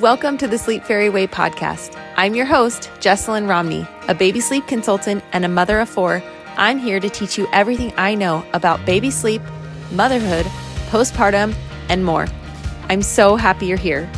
[0.00, 1.94] Welcome to the Sleep Fairy Way podcast.
[2.16, 6.22] I'm your host, Jessalyn Romney, a baby sleep consultant and a mother of four.
[6.56, 9.42] I'm here to teach you everything I know about baby sleep,
[9.92, 10.46] motherhood,
[10.88, 11.54] postpartum,
[11.90, 12.26] and more.
[12.88, 14.10] I'm so happy you're here.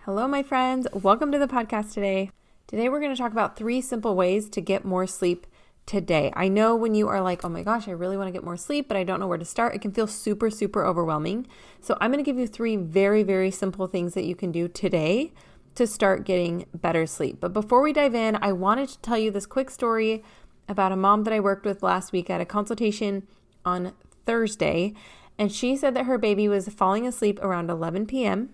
[0.00, 0.86] Hello, my friends.
[0.92, 2.30] Welcome to the podcast today.
[2.66, 5.46] Today, we're going to talk about three simple ways to get more sleep
[5.86, 6.32] today.
[6.34, 8.56] I know when you are like, oh my gosh, I really want to get more
[8.56, 11.46] sleep, but I don't know where to start, it can feel super, super overwhelming.
[11.80, 14.68] So, I'm going to give you three very, very simple things that you can do
[14.68, 15.32] today
[15.74, 17.38] to start getting better sleep.
[17.40, 20.22] But before we dive in, I wanted to tell you this quick story
[20.68, 23.26] about a mom that I worked with last week at a consultation
[23.64, 23.92] on
[24.26, 24.94] Thursday.
[25.38, 28.50] And she said that her baby was falling asleep around 11 p.m.,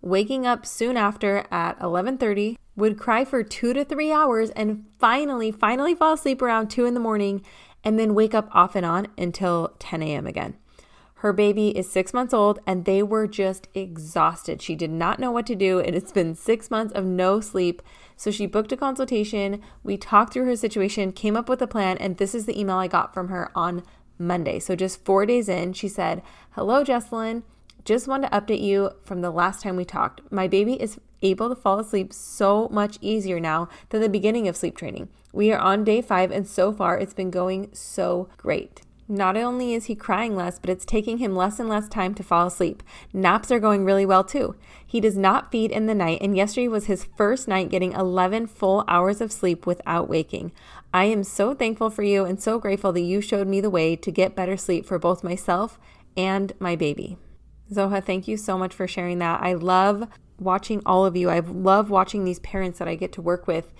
[0.00, 5.52] waking up soon after at 11:30 would cry for two to three hours and finally,
[5.52, 7.44] finally fall asleep around two in the morning
[7.84, 10.26] and then wake up off and on until 10 a.m.
[10.26, 10.56] again.
[11.16, 14.62] Her baby is six months old and they were just exhausted.
[14.62, 15.78] She did not know what to do.
[15.78, 17.82] And It has been six months of no sleep.
[18.16, 19.60] So she booked a consultation.
[19.82, 22.76] We talked through her situation, came up with a plan, and this is the email
[22.76, 23.82] I got from her on
[24.18, 24.58] Monday.
[24.58, 27.42] So just four days in, she said, Hello, Jessalyn.
[27.84, 30.20] Just wanted to update you from the last time we talked.
[30.30, 34.56] My baby is able to fall asleep so much easier now than the beginning of
[34.56, 35.08] sleep training.
[35.32, 38.82] We are on day five, and so far it's been going so great.
[39.10, 42.22] Not only is he crying less, but it's taking him less and less time to
[42.22, 42.80] fall asleep.
[43.12, 44.54] Naps are going really well too.
[44.86, 48.46] He does not feed in the night, and yesterday was his first night getting 11
[48.46, 50.52] full hours of sleep without waking.
[50.94, 53.96] I am so thankful for you and so grateful that you showed me the way
[53.96, 55.80] to get better sleep for both myself
[56.16, 57.18] and my baby.
[57.72, 59.42] Zoha, thank you so much for sharing that.
[59.42, 60.08] I love
[60.40, 61.30] watching all of you.
[61.30, 63.72] I love watching these parents that I get to work with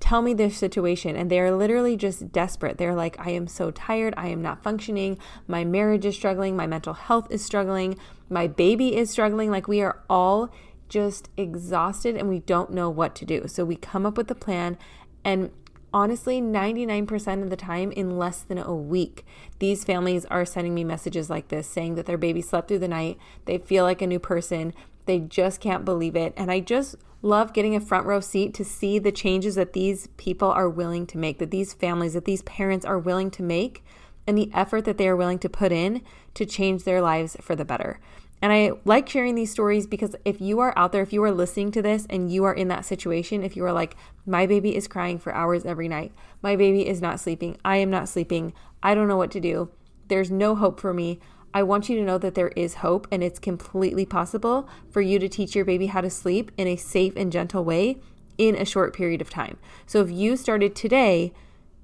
[0.00, 2.78] tell me their situation and they're literally just desperate.
[2.78, 4.14] They're like, I am so tired.
[4.16, 5.18] I am not functioning.
[5.46, 6.56] My marriage is struggling.
[6.56, 7.98] My mental health is struggling.
[8.28, 9.50] My baby is struggling.
[9.50, 10.50] Like, we are all
[10.88, 13.46] just exhausted and we don't know what to do.
[13.46, 14.78] So, we come up with a plan
[15.22, 15.50] and
[15.92, 19.26] honestly 99% of the time in less than a week
[19.58, 22.86] these families are sending me messages like this saying that their baby slept through the
[22.86, 24.72] night they feel like a new person
[25.10, 26.32] they just can't believe it.
[26.36, 30.06] And i just love getting a front row seat to see the changes that these
[30.16, 33.84] people are willing to make that these families that these parents are willing to make
[34.26, 36.00] and the effort that they are willing to put in
[36.34, 37.98] to change their lives for the better.
[38.40, 41.32] And I like sharing these stories because if you are out there, if you are
[41.32, 44.74] listening to this and you are in that situation, if you are like, my baby
[44.74, 48.54] is crying for hours every night, my baby is not sleeping, I am not sleeping,
[48.82, 49.70] I don't know what to do,
[50.08, 51.20] there's no hope for me.
[51.52, 55.18] I want you to know that there is hope and it's completely possible for you
[55.18, 57.98] to teach your baby how to sleep in a safe and gentle way
[58.38, 59.58] in a short period of time.
[59.86, 61.32] So if you started today,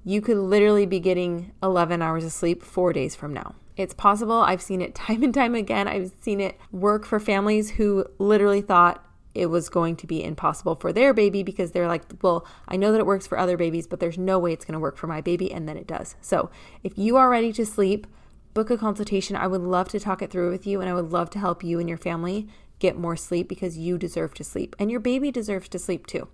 [0.03, 3.55] you could literally be getting 11 hours of sleep four days from now.
[3.75, 4.37] It's possible.
[4.37, 5.87] I've seen it time and time again.
[5.87, 9.03] I've seen it work for families who literally thought
[9.35, 12.91] it was going to be impossible for their baby because they're like, well, I know
[12.91, 15.05] that it works for other babies, but there's no way it's going to work for
[15.05, 15.51] my baby.
[15.51, 16.15] And then it does.
[16.21, 16.49] So
[16.83, 18.07] if you are ready to sleep,
[18.57, 19.35] book a consultation.
[19.35, 21.63] I would love to talk it through with you and I would love to help
[21.63, 22.47] you and your family
[22.79, 26.27] get more sleep because you deserve to sleep and your baby deserves to sleep too.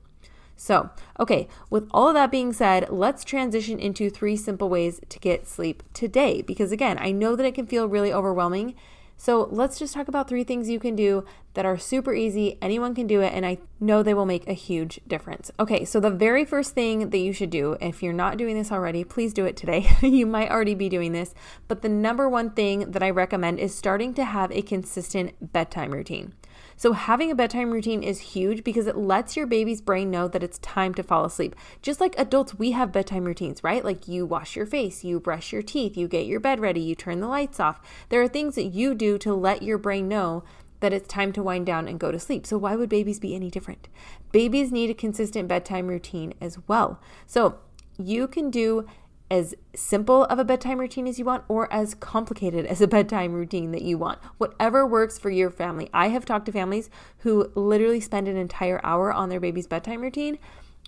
[0.56, 0.90] So,
[1.20, 5.50] okay, with all of that being said, let's transition into three simple ways to get
[5.50, 6.42] sleep today.
[6.42, 8.76] Because again, I know that it can feel really overwhelming.
[9.18, 12.58] So, let's just talk about three things you can do that are super easy.
[12.62, 15.52] Anyone can do it, and I know they will make a huge difference.
[15.60, 18.72] Okay, so the very first thing that you should do, if you're not doing this
[18.72, 19.88] already, please do it today.
[20.02, 21.34] you might already be doing this,
[21.68, 25.92] but the number one thing that I recommend is starting to have a consistent bedtime
[25.92, 26.34] routine.
[26.76, 30.44] So, having a bedtime routine is huge because it lets your baby's brain know that
[30.44, 31.56] it's time to fall asleep.
[31.82, 33.84] Just like adults, we have bedtime routines, right?
[33.84, 36.96] Like you wash your face, you brush your teeth, you get your bed ready, you
[36.96, 37.82] turn the lights off.
[38.10, 40.44] There are things that you do to let your brain know
[40.80, 42.46] that it's time to wind down and go to sleep.
[42.46, 43.88] So, why would babies be any different?
[44.32, 47.00] Babies need a consistent bedtime routine as well.
[47.26, 47.60] So,
[47.98, 48.86] you can do
[49.32, 53.34] as simple of a bedtime routine as you want or as complicated as a bedtime
[53.34, 54.20] routine that you want.
[54.38, 55.90] Whatever works for your family.
[55.94, 56.90] I have talked to families
[57.20, 60.38] who literally spend an entire hour on their baby's bedtime routine,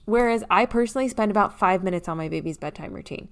[0.06, 3.30] whereas I personally spend about five minutes on my baby's bedtime routine.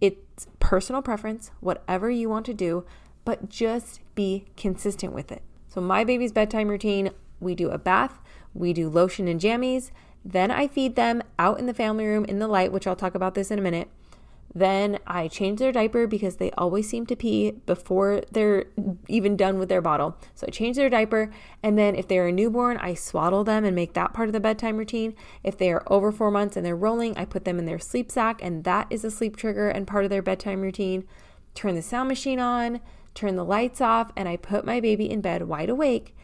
[0.00, 2.84] It's personal preference, whatever you want to do,
[3.24, 5.42] but just be consistent with it.
[5.68, 7.10] So, my baby's bedtime routine
[7.40, 8.20] we do a bath,
[8.52, 9.90] we do lotion and jammies,
[10.24, 13.14] then I feed them out in the family room in the light, which I'll talk
[13.14, 13.88] about this in a minute.
[14.56, 18.66] Then I change their diaper because they always seem to pee before they're
[19.08, 20.16] even done with their bottle.
[20.36, 21.32] So I change their diaper.
[21.60, 24.38] And then if they're a newborn, I swaddle them and make that part of the
[24.38, 25.16] bedtime routine.
[25.42, 28.12] If they are over four months and they're rolling, I put them in their sleep
[28.12, 31.04] sack, and that is a sleep trigger and part of their bedtime routine.
[31.56, 32.80] Turn the sound machine on,
[33.12, 36.14] turn the lights off, and I put my baby in bed wide awake.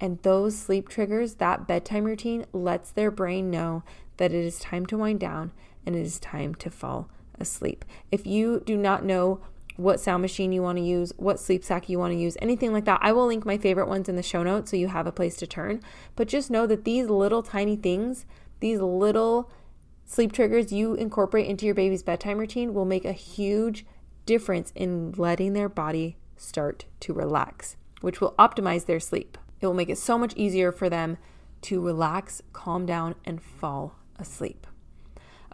[0.00, 3.84] And those sleep triggers, that bedtime routine, lets their brain know
[4.18, 5.52] that it is time to wind down
[5.86, 7.08] and it is time to fall
[7.40, 7.84] asleep.
[8.10, 9.40] If you do not know
[9.76, 12.72] what sound machine you want to use, what sleep sack you want to use, anything
[12.72, 15.06] like that, I will link my favorite ones in the show notes so you have
[15.06, 15.80] a place to turn.
[16.16, 18.26] But just know that these little tiny things,
[18.60, 19.50] these little
[20.04, 23.86] sleep triggers you incorporate into your baby's bedtime routine will make a huge
[24.26, 29.38] difference in letting their body start to relax, which will optimize their sleep.
[29.60, 31.18] It will make it so much easier for them
[31.62, 34.66] to relax, calm down, and fall asleep.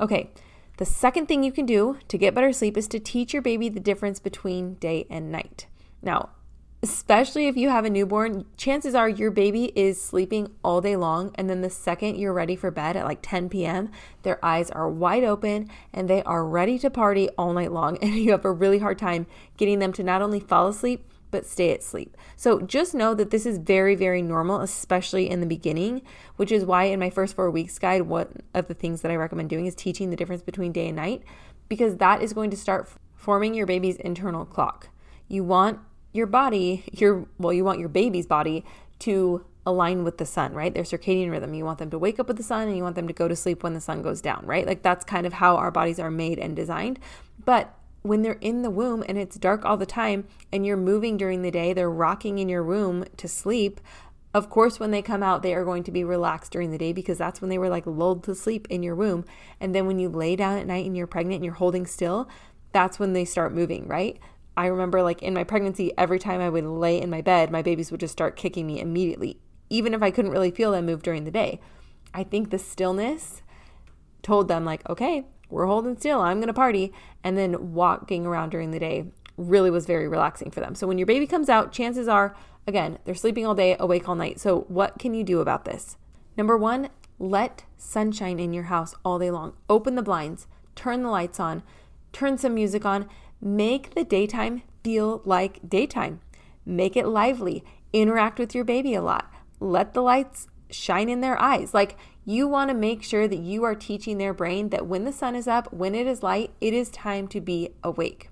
[0.01, 0.31] Okay,
[0.77, 3.69] the second thing you can do to get better sleep is to teach your baby
[3.69, 5.67] the difference between day and night.
[6.03, 6.31] Now,
[6.83, 11.33] especially if you have a newborn, chances are your baby is sleeping all day long.
[11.37, 13.91] And then the second you're ready for bed at like 10 p.m.,
[14.23, 17.97] their eyes are wide open and they are ready to party all night long.
[18.03, 19.27] And you have a really hard time
[19.57, 22.17] getting them to not only fall asleep, but stay asleep.
[22.37, 26.03] So just know that this is very, very normal, especially in the beginning,
[26.37, 29.17] which is why in my first four weeks guide, one of the things that I
[29.17, 31.25] recommend doing is teaching the difference between day and night,
[31.69, 34.91] because that is going to start forming your baby's internal clock.
[35.27, 35.81] You want
[36.13, 38.65] your body, your well, you want your baby's body
[39.01, 40.73] to align with the sun, right?
[40.73, 41.53] Their circadian rhythm.
[41.53, 43.27] You want them to wake up with the sun and you want them to go
[43.27, 44.69] to sleep when the sun goes down, right?
[44.69, 47.01] Like that's kind of how our bodies are made and designed.
[47.45, 51.17] But when they're in the womb and it's dark all the time and you're moving
[51.17, 53.81] during the day, they're rocking in your room to sleep.
[54.35, 56.93] Of course, when they come out, they are going to be relaxed during the day
[56.93, 59.25] because that's when they were like lulled to sleep in your womb.
[59.59, 62.29] And then when you lay down at night and you're pregnant and you're holding still,
[62.73, 64.19] that's when they start moving, right?
[64.55, 67.63] I remember like in my pregnancy, every time I would lay in my bed, my
[67.63, 69.39] babies would just start kicking me immediately,
[69.71, 71.59] even if I couldn't really feel them move during the day.
[72.13, 73.41] I think the stillness
[74.23, 76.93] told them, like, okay, we're holding still, I'm to party.
[77.23, 79.07] And then walking around during the day
[79.37, 80.75] really was very relaxing for them.
[80.75, 82.37] So when your baby comes out, chances are,
[82.67, 84.41] again, they're sleeping all day, awake all night.
[84.41, 85.97] So what can you do about this?
[86.37, 89.55] Number one, let sunshine in your house all day long.
[89.69, 91.63] Open the blinds, turn the lights on,
[92.13, 93.09] turn some music on.
[93.41, 96.21] Make the daytime feel like daytime.
[96.65, 97.65] Make it lively.
[97.93, 99.31] Interact with your baby a lot.
[99.61, 101.75] Let the lights shine in their eyes.
[101.75, 105.13] Like you want to make sure that you are teaching their brain that when the
[105.13, 108.31] sun is up, when it is light, it is time to be awake.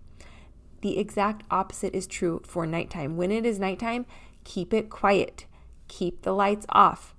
[0.80, 3.16] The exact opposite is true for nighttime.
[3.16, 4.06] When it is nighttime,
[4.44, 5.46] keep it quiet,
[5.88, 7.14] keep the lights off,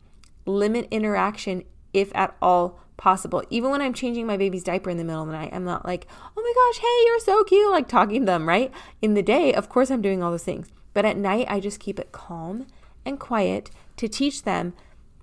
[0.46, 3.44] limit interaction if at all possible.
[3.50, 5.86] Even when I'm changing my baby's diaper in the middle of the night, I'm not
[5.86, 8.72] like, oh my gosh, hey, you're so cute, like talking to them, right?
[9.02, 10.70] In the day, of course, I'm doing all those things.
[10.94, 12.68] But at night, I just keep it calm
[13.06, 14.74] and quiet to teach them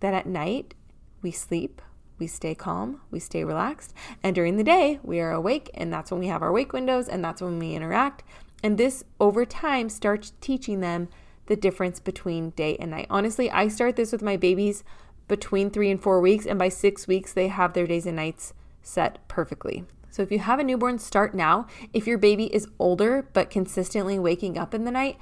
[0.00, 0.74] that at night
[1.22, 1.82] we sleep,
[2.18, 6.10] we stay calm, we stay relaxed, and during the day we are awake, and that's
[6.10, 8.22] when we have our wake windows, and that's when we interact.
[8.62, 11.08] And this over time starts teaching them
[11.46, 13.06] the difference between day and night.
[13.10, 14.84] Honestly, I start this with my babies
[15.28, 18.52] between three and four weeks, and by six weeks, they have their days and nights
[18.82, 19.84] set perfectly.
[20.10, 21.66] So if you have a newborn, start now.
[21.92, 25.18] If your baby is older but consistently waking up in the night,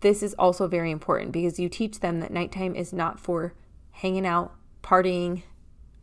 [0.00, 3.52] this is also very important because you teach them that nighttime is not for
[3.90, 5.42] hanging out, partying,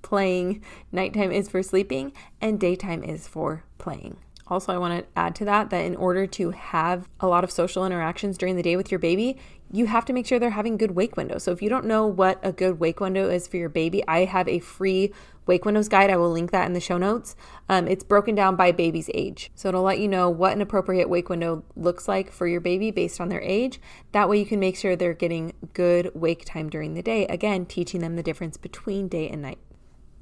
[0.02, 0.64] playing.
[0.92, 4.18] Nighttime is for sleeping, and daytime is for playing.
[4.50, 7.52] Also, I want to add to that that in order to have a lot of
[7.52, 9.38] social interactions during the day with your baby,
[9.72, 11.44] you have to make sure they're having good wake windows.
[11.44, 14.24] So, if you don't know what a good wake window is for your baby, I
[14.24, 15.12] have a free
[15.48, 16.10] wake windows guide.
[16.10, 17.36] I will link that in the show notes.
[17.70, 19.52] Um, it's broken down by baby's age.
[19.56, 22.92] So, it'll let you know what an appropriate wake window looks like for your baby
[22.92, 23.80] based on their age.
[24.12, 27.26] That way, you can make sure they're getting good wake time during the day.
[27.28, 29.60] Again, teaching them the difference between day and night.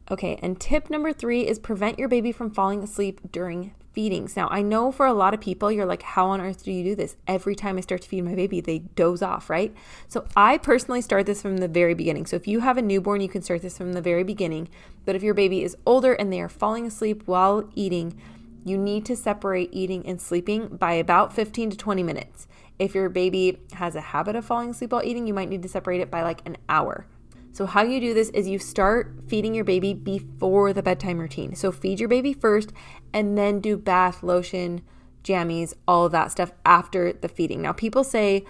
[0.10, 4.36] Okay, and tip number three is prevent your baby from falling asleep during feedings.
[4.36, 6.84] Now, I know for a lot of people, you're like, how on earth do you
[6.84, 7.16] do this?
[7.28, 9.74] Every time I start to feed my baby, they doze off, right?
[10.08, 12.28] So, I personally start this from the very beginning.
[12.28, 14.70] So, if you have a newborn, you can start this from the very beginning.
[15.06, 18.20] But if your baby is older and they are falling asleep while eating,
[18.64, 22.48] you need to separate eating and sleeping by about 15 to 20 minutes.
[22.78, 25.70] If your baby has a habit of falling asleep while eating, you might need to
[25.70, 27.08] separate it by like an hour.
[27.56, 31.56] So, how you do this is you start feeding your baby before the bedtime routine.
[31.56, 32.74] So, feed your baby first
[33.14, 34.82] and then do bath, lotion,
[35.24, 37.62] jammies, all of that stuff after the feeding.
[37.62, 38.44] Now, people say,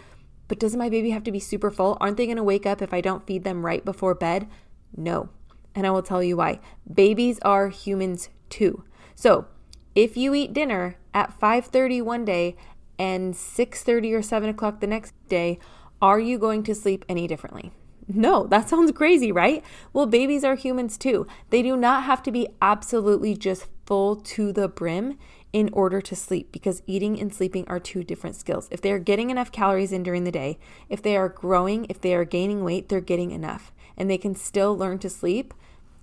[0.48, 2.00] but doesn't my baby have to be super full?
[2.02, 4.48] Aren't they to wake up if I don't feed them right before bed?
[4.98, 5.30] No.
[5.76, 6.60] And I will tell you why.
[6.92, 8.86] Babies are humans too.
[9.14, 9.46] So,
[9.94, 12.56] if you eat dinner at 5:30 one day
[12.98, 15.60] and 6:30 or 7 o'clock the next day,
[16.02, 17.72] are you going to sleep any differently?
[18.08, 19.64] No, that sounds crazy, right?
[19.92, 21.26] Well, babies are humans too.
[21.50, 25.18] They do not have to be absolutely just full to the brim
[25.54, 28.68] in order to sleep because eating and sleeping are two different skills.
[28.72, 30.60] If they are getting enough calories in during the day,
[30.90, 34.36] if they are growing, if they are gaining weight, they're getting enough and they can
[34.36, 35.54] still learn to sleep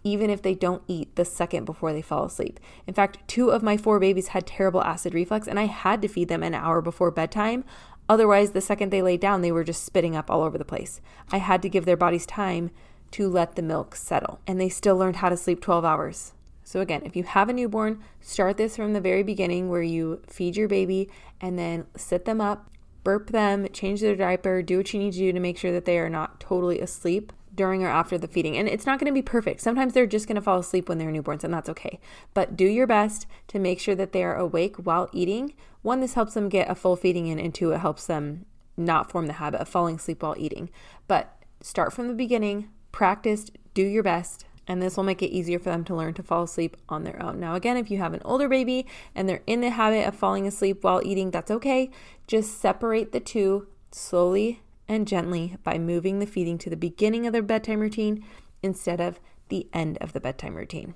[0.04, 2.58] even if they don't eat the second before they fall asleep.
[2.86, 6.08] In fact, two of my four babies had terrible acid reflux, and I had to
[6.08, 7.64] feed them an hour before bedtime.
[8.12, 11.00] Otherwise, the second they lay down, they were just spitting up all over the place.
[11.30, 12.70] I had to give their bodies time
[13.12, 16.34] to let the milk settle, and they still learned how to sleep 12 hours.
[16.62, 20.20] So, again, if you have a newborn, start this from the very beginning where you
[20.26, 21.08] feed your baby
[21.40, 22.70] and then sit them up,
[23.02, 25.86] burp them, change their diaper, do what you need to do to make sure that
[25.86, 28.56] they are not totally asleep during or after the feeding.
[28.56, 29.60] And it's not going to be perfect.
[29.60, 32.00] Sometimes they're just going to fall asleep when they're newborns, and that's okay.
[32.34, 35.54] But do your best to make sure that they are awake while eating.
[35.82, 39.10] One, this helps them get a full feeding in, and two, it helps them not
[39.10, 40.70] form the habit of falling asleep while eating.
[41.08, 44.46] But start from the beginning, practice, do your best.
[44.68, 47.20] And this will make it easier for them to learn to fall asleep on their
[47.20, 47.40] own.
[47.40, 50.46] Now, again, if you have an older baby and they're in the habit of falling
[50.46, 51.90] asleep while eating, that's okay.
[52.28, 57.32] Just separate the two slowly and gently by moving the feeding to the beginning of
[57.32, 58.24] their bedtime routine
[58.62, 60.94] instead of the end of the bedtime routine.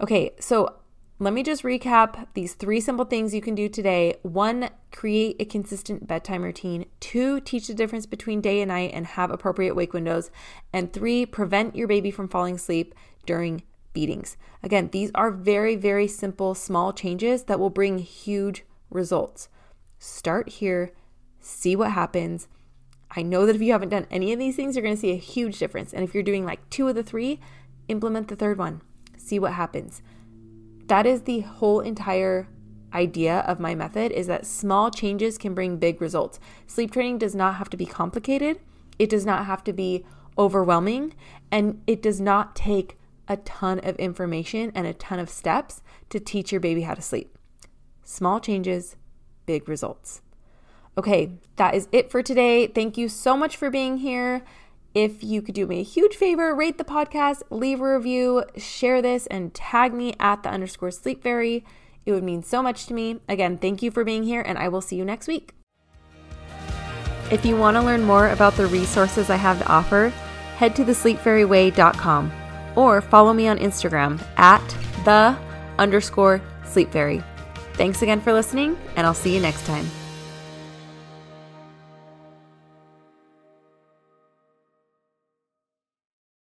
[0.00, 0.76] Okay, so
[1.18, 4.14] let me just recap these three simple things you can do today.
[4.22, 6.86] One, create a consistent bedtime routine.
[6.98, 10.30] Two, teach the difference between day and night and have appropriate wake windows.
[10.72, 12.94] And three, prevent your baby from falling asleep
[13.26, 14.38] during feedings.
[14.62, 19.48] Again, these are very, very simple, small changes that will bring huge results.
[19.98, 20.92] Start here,
[21.40, 22.48] see what happens
[23.10, 25.12] I know that if you haven't done any of these things, you're going to see
[25.12, 25.92] a huge difference.
[25.92, 27.40] And if you're doing like two of the three,
[27.88, 28.82] implement the third one.
[29.16, 30.02] See what happens.
[30.86, 32.48] That is the whole entire
[32.92, 36.40] idea of my method is that small changes can bring big results.
[36.66, 38.58] Sleep training does not have to be complicated.
[38.98, 40.04] It does not have to be
[40.36, 41.14] overwhelming
[41.50, 42.98] and it does not take
[43.28, 47.02] a ton of information and a ton of steps to teach your baby how to
[47.02, 47.38] sleep.
[48.02, 48.96] Small changes,
[49.46, 50.22] big results.
[51.00, 52.66] Okay, that is it for today.
[52.66, 54.42] Thank you so much for being here.
[54.92, 59.00] If you could do me a huge favor, rate the podcast, leave a review, share
[59.00, 61.64] this, and tag me at the underscore sleep fairy.
[62.04, 63.18] It would mean so much to me.
[63.30, 65.54] Again, thank you for being here, and I will see you next week.
[67.30, 70.12] If you want to learn more about the resources I have to offer,
[70.58, 72.30] head to thesleepfairyway.com
[72.76, 74.76] or follow me on Instagram at
[75.06, 75.34] the
[75.78, 77.22] underscore sleep fairy.
[77.72, 79.86] Thanks again for listening, and I'll see you next time.